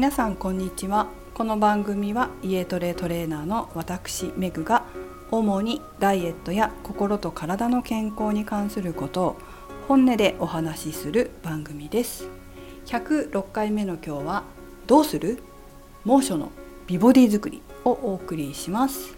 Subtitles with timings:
[0.00, 1.08] 皆さんこんにちは。
[1.34, 4.84] この番組は家トレトレーナーの私メグが
[5.30, 9.36] 主にダイエットや心と体の健康に関することを
[9.88, 12.28] 本音でお話しする番組です。
[12.86, 14.44] 106回目の今日は
[14.86, 15.42] どうする？
[16.06, 16.50] 猛暑の
[16.86, 19.14] 美ボディ作りをお送りします。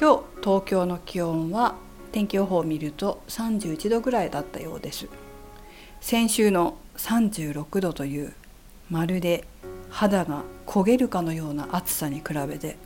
[0.00, 1.74] 今日東京の気温は
[2.12, 5.08] 天気予報を見ると31度ぐらいだったようです。
[6.00, 8.34] 先週の36度という
[8.92, 9.46] まるで
[9.88, 12.76] 肌が焦げるかのような暑さに比べて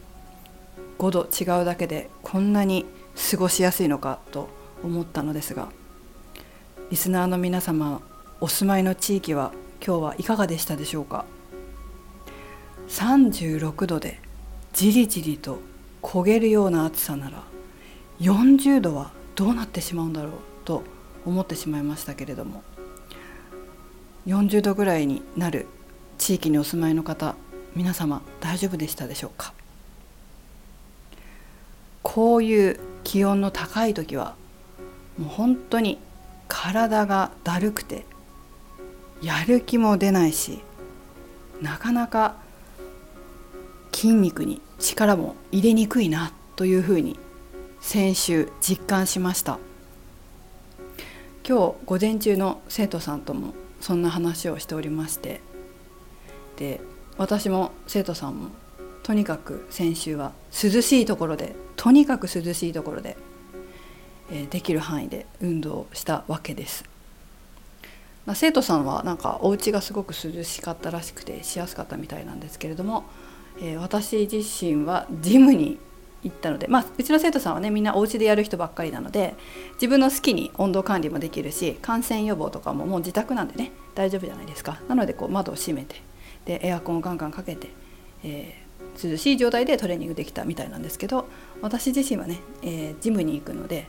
[1.01, 2.87] 5度違うだけでこんなに
[3.32, 4.48] 過ごしやすいのかと
[4.84, 5.69] 思ったのですが
[6.91, 8.01] リスナーの皆様
[8.41, 9.51] お住まいの地域は
[9.84, 11.24] 今日はいかがでしたでしょうか
[12.87, 14.20] ？36度で
[14.74, 15.59] じりじりと
[16.02, 17.43] 焦げるような暑さなら
[18.20, 20.32] 40度はどうなってしまうんだろう
[20.65, 20.84] と
[21.24, 22.62] 思ってしまいましたけれども
[24.29, 25.66] 40度ぐらいになる
[26.19, 27.35] 地域にお住まいの方
[27.75, 29.53] 皆様大丈夫でしたでしょうか？
[32.03, 34.35] こういう気温の高い時は
[35.19, 35.99] もう本当に
[36.49, 38.07] 体がだるくて
[39.21, 40.61] やる気も出ないし
[41.61, 42.37] なかなか
[43.93, 47.19] 筋肉に力も入れにくいなというふうに
[47.81, 49.59] 先週実感しました。
[51.49, 55.41] 今日午前中の生徒さんともそんな話をしておりまして
[56.57, 56.80] で
[57.18, 58.51] 私も生徒さんも
[59.02, 63.16] とにかく先週は涼しいところでとにかく涼しいところで、
[64.31, 66.84] えー、できる範囲で運動をしたわけです。
[68.26, 73.04] まあ、生徒さんはなんかお家がすごく涼しかったらしくてしやすかったみたいなんですけれども、
[73.60, 75.78] えー、私自身はジムに
[76.25, 79.37] 行ったので、まあ、うちの生徒さんはねみんなお家でやる人ばっかりなので
[79.75, 86.03] 自分の好きに温度管理もできるし感染予防とかももう自宅なんでね大丈夫じゃないですかなのでこう窓を閉めて
[86.47, 87.69] でエアコンをガンガンかけて、
[88.25, 91.28] えー、涼しい状態でトレーニングできたみたいなんですけど
[91.60, 93.88] 私自身はね、えー、ジムに行くので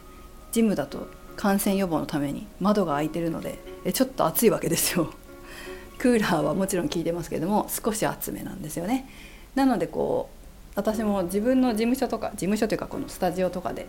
[0.51, 5.13] ジムだと感染予防のために窓が開いてるのでえちょっと暑いわけですよ。
[5.97, 9.07] クーラーはもちろん効いてますけども少し厚めなんですよね。
[9.55, 13.87] なのでこう私も自分の事務所とか事務所というかこのスタジオとかで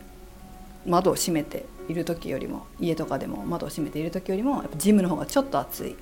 [0.86, 5.96] 窓を閉めている時よりも家とかでも窓を閉めている時よりもやっぱジムの方がちょっと暑い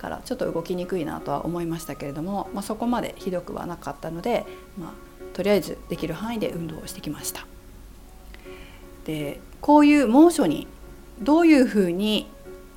[0.00, 4.46] からちょっと動きにくいなとは思いましたけれども、まあ、そこまでひどくはなかったので、
[4.78, 4.92] まあ、
[5.34, 7.46] とりあえずできる範囲で運動をしてきました。
[9.04, 10.66] でこういう猛暑に
[11.20, 12.28] どういうふうに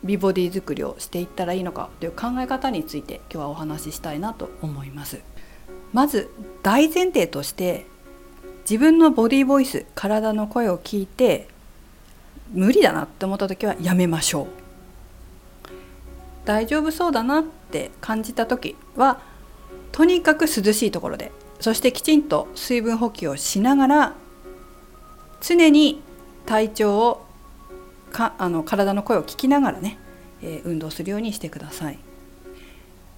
[0.04, 5.22] 美ボディ作りをしていったらいいのかという考え方について今日はお話ししたいなと思います。
[5.94, 6.30] まず
[6.62, 7.86] 大前提として
[8.70, 11.48] 自分のボディボイス体の声を聞いて
[12.52, 14.63] 無理だなって思った時はやめましょう。
[16.46, 19.22] 大丈夫そうだなって感じた時は
[19.92, 24.14] とにかく涼しいところでそしてきちんと水分補給をしながら
[25.42, 26.02] 常に
[26.46, 27.26] 体調を
[28.12, 29.98] かあの体の声を聞きながらね、
[30.42, 32.00] えー、運動するようにしてください。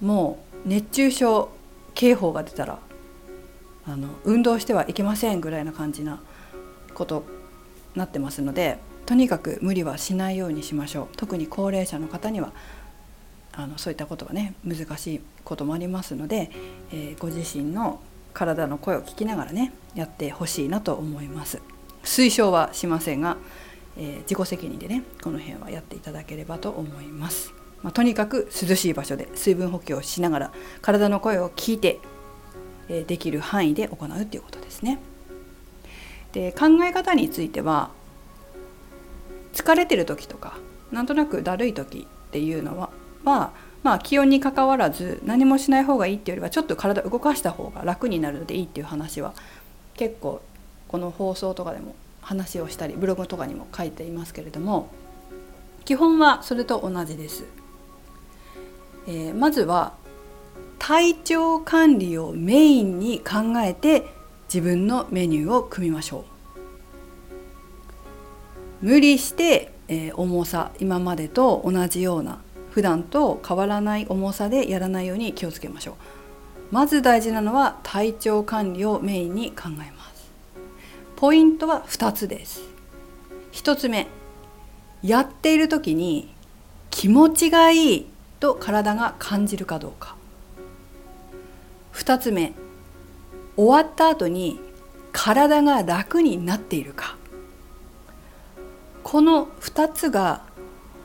[0.00, 1.48] もう熱中症
[1.94, 2.78] 警報が出たら
[3.86, 6.20] あの運動してはいけませんぐらいな感じな
[6.94, 7.24] こと
[7.94, 11.08] なってますのでとにかく無理はしないようにしましょう。
[11.16, 12.52] 特に高齢者の方には
[13.56, 16.50] あのそういったことがね難しいこともありますので、
[16.92, 18.00] えー、ご自身の
[18.34, 21.62] 体の声を聞きながらねやってほしいなと思います。
[22.04, 23.36] 推奨はしませんが、
[23.96, 27.52] えー、自己責任でねこの辺はやっていただければと思います、
[27.82, 30.52] まあ、とにかく涼しい場所で水分補給をしながら
[30.82, 31.98] 体の声を聞いて、
[32.88, 35.00] えー、できる範囲で行うっていうことですね。
[36.32, 37.90] で考え方については
[39.52, 40.58] 疲れてる時とか
[40.92, 42.90] なんとなくだるい時っていうのは
[43.26, 49.34] は、まあ、気温にかかわらず何もしない方がいいっていうよりはちょっと体動かした方が楽になるのでいいっていう話は
[49.94, 50.40] 結構
[50.88, 54.88] この放送とかでも話をしたりブログとかにも書いていますけれども
[55.84, 57.44] 基本はそれと同じです。
[59.06, 59.94] えー、まずは
[60.80, 64.04] 体調管理をメインに考えて
[64.48, 66.24] 自分のメニューを組みましょ
[68.82, 68.86] う。
[68.86, 72.40] 無理して、えー、重さ今までと同じような
[72.76, 75.94] 普段と変わらない重さでやらないように気をつけましょう。
[76.70, 80.30] まず大事なのは体調管理をメインに考えます。
[81.16, 82.60] ポイントは2つです。
[83.52, 84.08] 1つ目
[85.02, 86.34] やっている時に
[86.90, 88.06] 気持ちがいい
[88.40, 90.14] と体が感じるかどうか。
[91.94, 92.52] 2つ目
[93.56, 94.60] 終わった後に
[95.12, 97.16] 体が楽になっているか。
[99.02, 100.42] この2つが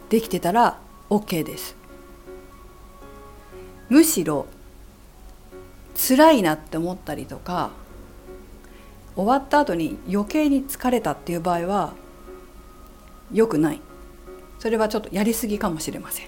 [0.10, 0.78] できてたら
[1.12, 1.76] OK です。
[3.90, 4.48] むしろ
[5.94, 7.72] 辛いなって思ったりとか
[9.18, 11.94] 終わった後に余計に疲れたっていう場合は
[13.34, 13.82] 良くない。
[14.60, 16.28] それはちょっとやりすぎかもしれません。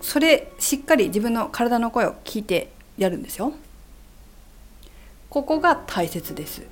[0.00, 3.52] それしっかり自分の体の声を聞いてやるんですよ。
[5.30, 6.62] ここが大切です。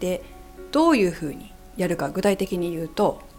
[0.00, 0.22] で
[0.70, 3.29] どういうふうにやるか具体的に言うと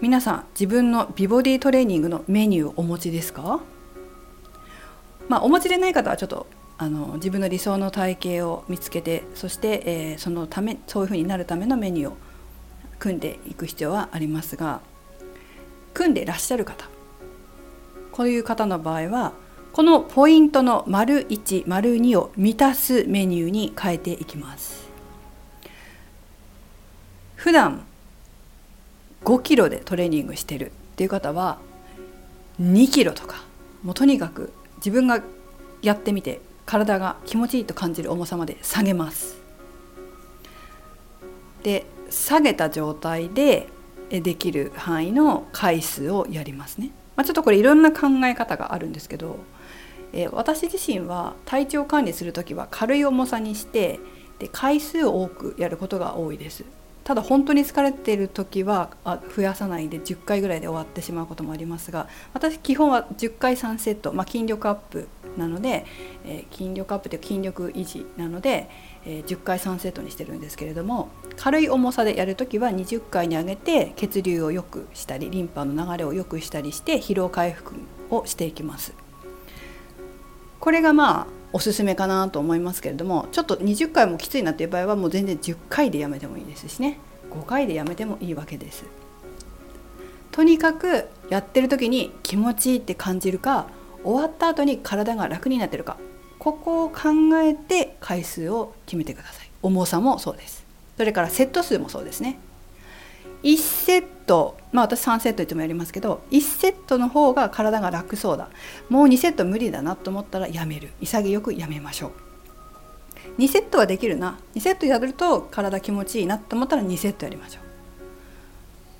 [0.00, 3.60] 皆さん自分の美ボディトレーニングのメニューをお持ちですか？
[5.28, 6.46] まあお持ちでない方はちょっと
[6.78, 12.16] あの自分の理想の体型を見つけてそして、えー、そのためそういうふうになるためのメニューを
[13.00, 14.82] 組んでいく必要はありますが
[15.94, 16.88] 組んでらっしゃる方
[18.12, 19.32] こういう方の場合は
[19.72, 24.88] このポイントの丸1丸2を満たすメニューに変えていきます。
[27.34, 27.87] 普段
[29.28, 31.58] 5キロでトレーニングしてるっていう方は
[32.62, 33.44] 2キロとか
[33.82, 35.22] もうとにかく自分が
[35.82, 39.36] やってみて体が気持ちいいと感じる重さまで下げます。
[41.62, 43.68] で下げた状態で
[44.08, 49.36] できる範囲の回数をやりますね、まあ、ちょっとこれいろんな考え方があるんですけど、
[50.14, 54.00] えー、私自身は体調管理する時は軽い重さにして
[54.38, 56.64] で回数を多くやることが多いです。
[57.08, 65.08] ただ本当に疲れている時はあ増やさないで10回ぐらいで終わってしまうこともありますが私基本は10回3セット、まあ、筋力アップ
[65.38, 65.86] なので、
[66.26, 68.68] えー、筋力アップという筋力維持なので、
[69.06, 77.72] えー、10回3セットにしてるんですけれども軽い重さでやる時は20回に上げて血流を良くしたりリンパの流れを良くしたりして疲労回復
[78.10, 78.92] をしていきます。
[80.60, 86.98] これがまあおすすめかなと思いますけれどもちょっと20回もきついなっていう場合はもう全然10回でやめてもいいですしね。
[87.30, 88.84] 5回でやめてもいいわけです。
[90.32, 93.66] とにかくやってる時に気持ちいいって感じるか
[94.04, 95.96] 終わった後に体が楽になってるか
[96.38, 97.10] ここを考
[97.42, 99.50] えて回数を決めてください。
[99.62, 100.64] 重さもそうです。
[100.96, 102.38] それからセット数もそうですね。
[103.42, 108.48] 1セットまあ私3セットいつもやりますけど1セットの方が体が楽そうだ。
[108.88, 110.90] もう2セット無理だなと思ったらやめる。
[111.00, 113.40] 潔くやめましょう。
[113.40, 114.38] 2セットはできるな。
[114.54, 117.64] 2セットやると体気持ちいいなと思ったら2セットやりましょう。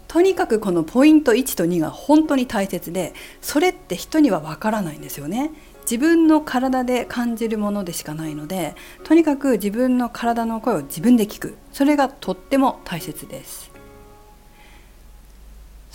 [0.06, 3.12] とにかくこのポイント1と2が本当に大切で
[3.42, 5.50] それって人にはわからないんですよね。
[5.82, 8.74] 自分の体で感じるものでしかないので
[9.04, 11.56] とにかく自分の体の声を自分で聞く。
[11.72, 13.67] それがとっても大切です。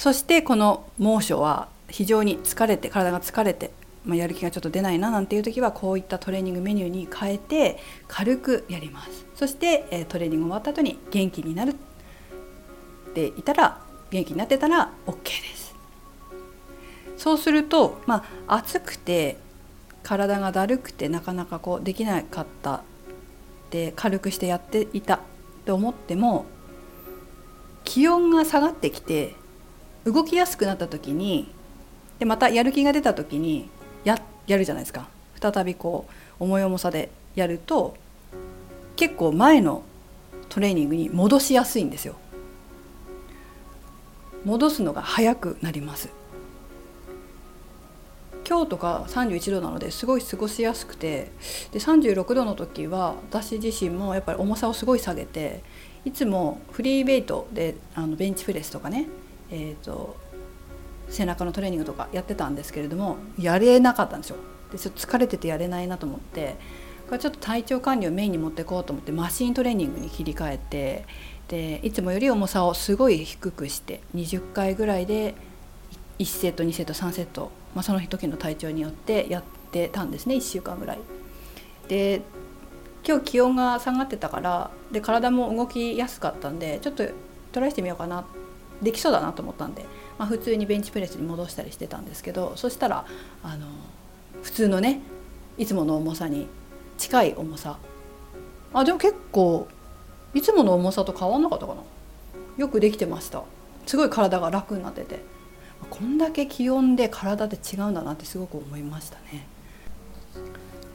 [0.04, 3.72] そしてこの猛暑は非常に疲れて体が疲れて、
[4.04, 7.80] まあ、やる気がちょっと出ないななんていう時はこういったトレーニングメニューに変えて
[8.10, 9.26] 軽くやります。
[9.34, 11.74] そして、トレーニング終わった後に元気になるっ
[13.14, 13.80] ていたら
[14.12, 15.74] 元気になってたら OK です。
[17.16, 19.38] そうするとまあ暑くて
[20.04, 22.84] 体がだるくてなかなかこうできなかった
[23.72, 25.22] で軽くしてやっていた
[25.64, 26.44] と思っても
[27.86, 29.42] 気温が下がってきて
[30.06, 31.50] 動きやすくなった時に
[32.20, 33.70] でまたやる気が出た時に
[34.04, 35.08] ややるじゃないですか。
[35.42, 36.06] 再びこ
[36.40, 37.96] う重い重さでやると
[38.96, 39.84] 結構前の
[40.50, 42.16] トレーニングに戻しやすいんですよ。
[44.46, 46.10] 戻すのが早くなります。
[48.48, 51.32] 今日とか31度なのですごい過ごしやすくて
[51.72, 55.64] で36度の時は私自身もやっぱり重さをすごい下げて
[56.04, 59.08] いつもフリーベイトであのベンチプレスとかね
[59.56, 60.16] えーと、
[61.10, 64.38] 背中のトレーニングとかやってたんですけれどもやれなかったんですよ
[64.72, 66.56] でちょっと疲れててやれないなと思って
[67.08, 71.06] これちょっと体調管理をメインに持っていこうと思ってマシントレーニングに切り替えて
[71.50, 75.36] でいつもより重さをすごい低くして20回ぐらいで
[76.18, 81.00] 1セット2セット3セット、まあ、その時の体調によってやってたんですね1週間ぐらい。
[81.88, 82.22] で
[83.06, 87.04] 今日気温が下がってたからで体も動きやすかったんでちょっと
[87.52, 88.43] トライしてみようかなって
[88.82, 89.86] できそうだなと思ったんで、
[90.18, 93.06] まあ、普通にベンチプレスに戻したりしてたんですけどそしたら
[93.44, 93.68] あの
[94.42, 95.02] 普通のね
[95.58, 96.48] いつもの重さに
[96.98, 97.78] 近い重さ。
[98.74, 99.68] あでも結構
[100.34, 101.82] いつもの重さと変わんなかったかな。
[102.58, 103.44] よくできてました。
[103.86, 105.22] すごい体が楽になってて。
[105.90, 109.48] こんだけ気温で体で違うんだなってすごく思いましたね。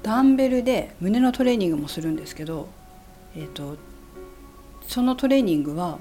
[0.02, 2.68] ダンベルで胸のトレーニングもするんですけど
[3.36, 3.76] えっ、ー、と
[4.86, 5.98] そのトレーニングは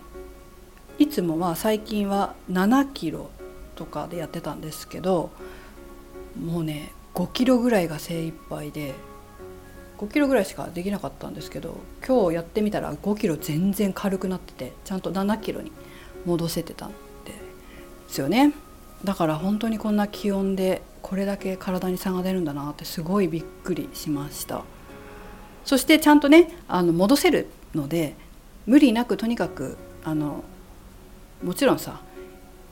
[1.00, 3.30] いつもは最近は7キロ
[3.76, 5.30] とかでやってたんですけど
[6.44, 8.94] もうね5キロぐらいが精一杯で
[9.98, 15.72] 5キロぐらいしかできなかったんですけど今日やってみたら5キロ全然軽くなっててちゃんと7キロに
[16.26, 16.96] 戻せてたんで
[18.08, 18.54] すよね。
[19.04, 24.64] だから本当にこんな気温でこれだけ体に差が出るんだなってすごいびっくりしました。
[25.66, 28.16] そしてちゃんとねあの戻せるので
[28.66, 30.44] 無理なくとにかくあの
[31.44, 32.02] もちろんさ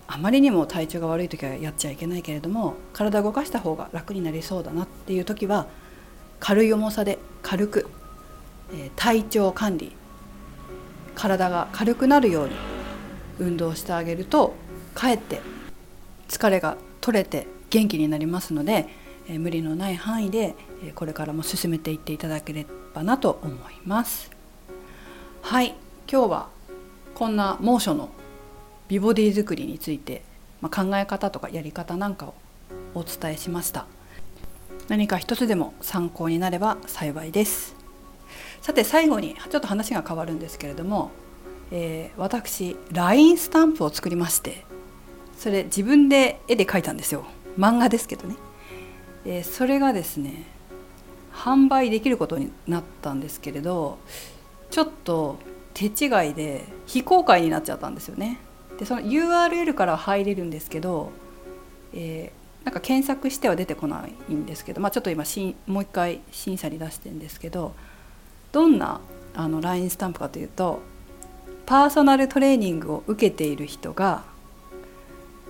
[0.08, 5.68] あまりにも体調が悪い時はやっちゃいけないけれども体を動かした方が楽になりそうだなっていう時は
[6.40, 7.90] 軽い重さで軽く、
[8.72, 9.92] えー、体調管理
[11.16, 12.56] 体が軽くなるように
[13.40, 14.54] 運動してあげると
[14.94, 15.42] かえって
[16.28, 18.88] 疲れが取れて元気になりますので、
[19.28, 24.32] えー、無理のない範囲で、えー、これからも進めていっていただければなと思います。
[25.42, 25.76] はい。
[26.12, 26.50] 今日は
[27.14, 28.10] こんな猛暑の
[28.88, 30.22] 美ボディ作りについて、
[30.62, 32.34] まあ、考え方とかやり方なんかを
[32.94, 33.86] お伝えしました。
[34.88, 37.76] 何か一つでも参考になれば幸いです。
[38.62, 41.12] さて最後にちょっと話が変わるんですけれども、
[41.72, 44.66] えー、私 LINE スタンプを作りまして
[45.38, 47.26] それ自分で絵で描いたんですよ。
[47.58, 48.36] 漫画ですけどね、
[49.26, 50.46] えー、それがですね
[51.32, 54.00] 販売できることになったんですけれど
[54.72, 55.38] ちょっと
[55.74, 58.40] 手違いで非公開になっちゃったんですよね。
[58.78, 61.12] でその URL から入れるんですけど、
[61.94, 67.74] えー、なんか検索しては出てこないんですけど、まあ、ちょっと今しもう一回審査に出してるんですけど
[68.52, 69.02] どんな
[69.36, 70.80] あの LINE スタンプかというと
[71.66, 74.24] パーソナルトレーニングを受けている人が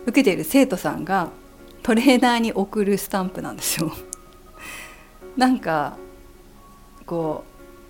[0.05, 1.29] 受けている生徒さんが
[1.84, 3.91] トレーナーに送るスタンプなんですよ。
[5.38, 5.98] なんか
[7.05, 7.44] こ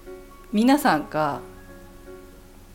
[0.07, 1.39] う皆さんが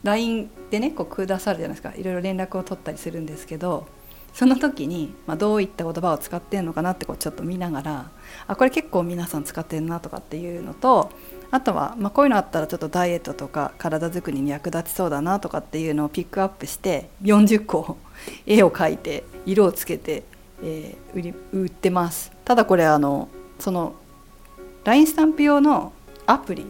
[0.02, 1.95] LINE でねこうくださるじゃないですか。
[1.95, 3.87] いろいろ連絡を取ったりするんですけど
[4.33, 8.11] その時に、まあ、どういった言葉を使ってるのかなってこうちょっと見ながら
[8.47, 11.11] あこれ結構皆さん使ってるなとかっていうのと
[11.50, 17.97] あとは、まあ、こういうのあったらちょっとダイエットとか体作りに役立ちそうだなとかっていうのをピックアップして40個
[18.47, 20.23] 絵を描いて色をつけて、
[20.62, 22.30] えー、売り売ってます。
[22.45, 23.28] ただこれあの
[23.59, 23.95] その
[24.85, 25.92] LINE スタンプ用の
[26.26, 26.64] アプリ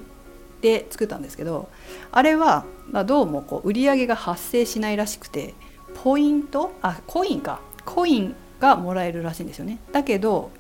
[0.61, 1.69] で作ったんですけど
[2.13, 5.55] あれはまどうもこう売り上げが発生しないらしくて
[6.03, 7.61] ポイントあコインか。
[7.85, 9.79] コインがもらえるらしいんですよね。
[9.93, 10.51] だけど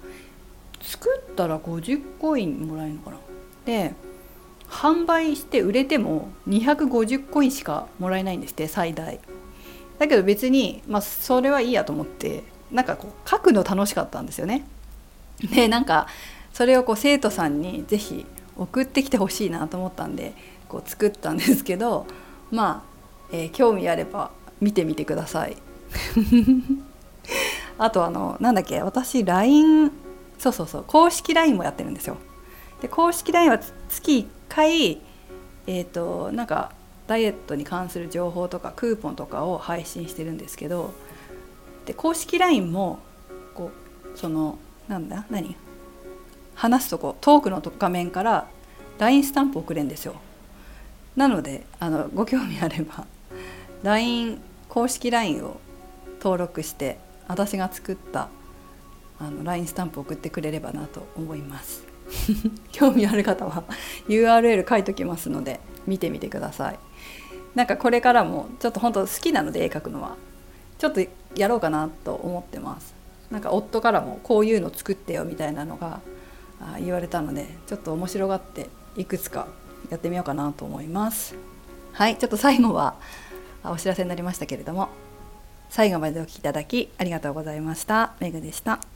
[0.80, 3.16] 作ったら50コインもらえるのかな。
[3.64, 3.95] で
[4.69, 9.21] 販売して売れても250コインしかもらえないんですって最大。
[9.99, 12.42] だけど別に、まあ、それはいいやと思って
[12.73, 14.64] なんかこう書くの楽しかったんですよね。
[15.52, 16.07] でなんか
[16.52, 18.26] それをこう生徒さんに是非
[18.61, 20.35] 送ってきてほしいなと思ったんで
[20.69, 22.07] こう作ったんですけど
[22.50, 22.85] ま
[23.31, 25.57] あ、えー、興味あれば見てみてください。
[27.79, 29.90] あとあのなんだっけ私 LINE
[30.38, 32.19] そうそうそう公式 LINE もやってるんですよ。
[32.83, 35.00] で公式 LINE は月1回
[35.67, 36.73] えっ、ー、となんか
[37.07, 40.93] ダイエットに関する情報とかクーポンとかを配信してるんですけど
[41.87, 42.99] で公式 LINE も
[43.55, 43.71] こ
[44.14, 45.57] うそのなんだ何？
[46.61, 48.47] 話すとこトークの画面から
[48.99, 50.17] LINE スタンプ送れんですよ。
[51.17, 53.07] なのであのご興味あれば
[53.83, 54.38] LINE
[54.69, 55.59] 公式 LINE を
[56.19, 56.99] 登録して
[57.29, 58.29] 私が作った
[59.19, 61.83] あの LINE スタンプ送ってくれればなと思います。
[62.73, 63.64] 興味ある方は
[64.07, 66.79] URL 書いときますので見てみてください。
[67.55, 70.17] なんかこれからもちょっと本当好きなので絵描くのは
[70.76, 71.00] ちょっと
[71.35, 72.95] やろうかなと思ってます。
[73.31, 76.00] なんか夫からもこういうの作ってよみたいなのが
[76.79, 79.47] 言われたのでちょっと面白がっていくつか
[79.90, 81.35] やってみようかなと思います。
[81.93, 82.95] はいちょっと最後は
[83.64, 84.88] お知らせになりましたけれども
[85.69, 88.14] 最後までお聴きいただきありがとうございました。
[88.21, 88.89] めぐでした。